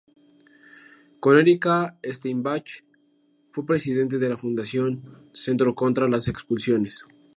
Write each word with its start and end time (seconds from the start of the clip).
Con 1.19 1.37
Erika 1.37 1.99
Steinbach, 2.03 2.83
fue 3.51 3.67
presidente 3.67 4.17
de 4.17 4.29
la 4.29 4.35
fundación 4.35 5.29
Centro 5.31 5.75
Contra 5.75 6.07
las 6.09 6.27
Expulsiones. 6.27 7.05